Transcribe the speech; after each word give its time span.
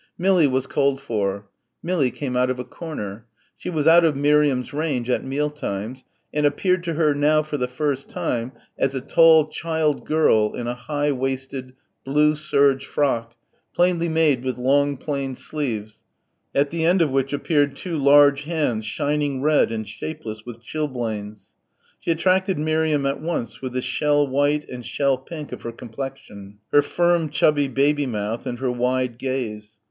"Millie" 0.17 0.47
was 0.47 0.65
called 0.65 0.99
for. 0.99 1.47
Millie 1.83 2.09
came 2.09 2.35
out 2.35 2.49
of 2.49 2.57
a 2.57 2.63
corner. 2.63 3.27
She 3.55 3.69
was 3.69 3.85
out 3.85 4.03
of 4.03 4.15
Miriam's 4.15 4.73
range 4.73 5.11
at 5.11 5.23
meal 5.23 5.51
times 5.51 6.03
and 6.33 6.43
appeared 6.43 6.83
to 6.85 6.95
her 6.95 7.13
now 7.13 7.43
for 7.43 7.57
the 7.57 7.67
first 7.67 8.09
time 8.09 8.51
as 8.79 8.95
a 8.95 8.99
tall 9.01 9.45
child 9.45 10.07
girl 10.07 10.55
in 10.55 10.65
a 10.65 10.73
high 10.73 11.11
waisted, 11.11 11.73
blue 12.03 12.35
serge 12.35 12.87
frock, 12.87 13.35
plainly 13.75 14.09
made 14.09 14.43
with 14.43 14.57
long 14.57 14.97
plain 14.97 15.35
sleeves, 15.35 16.01
at 16.55 16.71
the 16.71 16.83
end 16.83 17.03
of 17.03 17.11
which 17.11 17.31
appeared 17.31 17.75
two 17.75 17.95
large 17.95 18.45
hands 18.45 18.87
shining 18.87 19.43
red 19.43 19.71
and 19.71 19.87
shapeless 19.87 20.47
with 20.47 20.63
chilblains. 20.63 21.53
She 21.99 22.09
attracted 22.09 22.57
Miriam 22.57 23.05
at 23.05 23.21
once 23.21 23.61
with 23.61 23.73
the 23.73 23.83
shell 23.83 24.27
white 24.27 24.67
and 24.67 24.83
shell 24.83 25.19
pink 25.19 25.51
of 25.51 25.61
her 25.61 25.71
complexion, 25.71 26.57
her 26.73 26.81
firm 26.81 27.29
chubby 27.29 27.67
baby 27.67 28.07
mouth 28.07 28.47
and 28.47 28.57
her 28.57 28.71
wide 28.71 29.19
gaze. 29.19 29.77